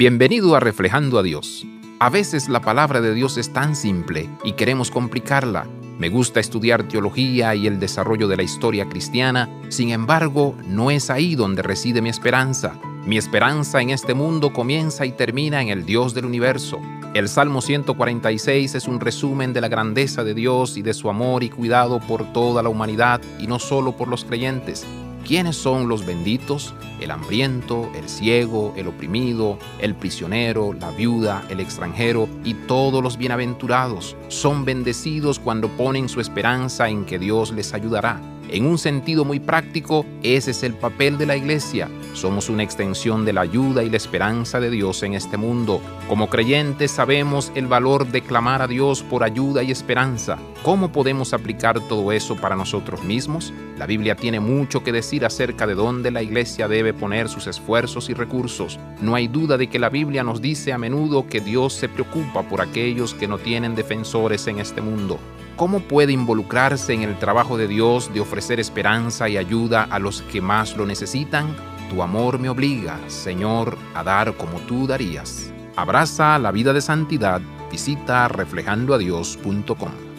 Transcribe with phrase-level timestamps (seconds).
[0.00, 1.66] Bienvenido a Reflejando a Dios.
[1.98, 5.66] A veces la palabra de Dios es tan simple y queremos complicarla.
[5.98, 11.10] Me gusta estudiar teología y el desarrollo de la historia cristiana, sin embargo, no es
[11.10, 12.80] ahí donde reside mi esperanza.
[13.04, 16.80] Mi esperanza en este mundo comienza y termina en el Dios del universo.
[17.12, 21.42] El Salmo 146 es un resumen de la grandeza de Dios y de su amor
[21.42, 24.86] y cuidado por toda la humanidad y no solo por los creyentes.
[25.26, 26.74] ¿Quiénes son los benditos?
[27.00, 33.16] El hambriento, el ciego, el oprimido, el prisionero, la viuda, el extranjero y todos los
[33.16, 34.16] bienaventurados.
[34.28, 38.20] Son bendecidos cuando ponen su esperanza en que Dios les ayudará.
[38.52, 41.88] En un sentido muy práctico, ese es el papel de la iglesia.
[42.14, 45.80] Somos una extensión de la ayuda y la esperanza de Dios en este mundo.
[46.08, 50.36] Como creyentes sabemos el valor de clamar a Dios por ayuda y esperanza.
[50.64, 53.52] ¿Cómo podemos aplicar todo eso para nosotros mismos?
[53.78, 58.10] La Biblia tiene mucho que decir acerca de dónde la iglesia debe poner sus esfuerzos
[58.10, 58.80] y recursos.
[59.00, 62.42] No hay duda de que la Biblia nos dice a menudo que Dios se preocupa
[62.42, 65.20] por aquellos que no tienen defensores en este mundo.
[65.56, 70.22] ¿Cómo puede involucrarse en el trabajo de Dios de ofrecer esperanza y ayuda a los
[70.22, 71.54] que más lo necesitan?
[71.90, 75.52] Tu amor me obliga, Señor, a dar como tú darías.
[75.76, 77.40] Abraza la vida de santidad.
[77.70, 80.09] Visita reflejandoadios.com.